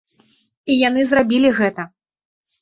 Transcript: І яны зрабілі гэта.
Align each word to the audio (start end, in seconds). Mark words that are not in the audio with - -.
І 0.75 0.77
яны 0.87 1.03
зрабілі 1.09 1.53
гэта. 1.61 1.87